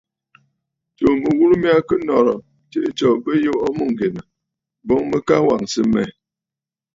[0.95, 4.15] Tsuu mɨghurə mya kɨ nɔ̀rə̀, tsiʼì tsǒ bɨ yɔʼɔ mûŋgen,
[4.87, 6.05] boŋ mɨ ka wàŋsə mmɛ̀.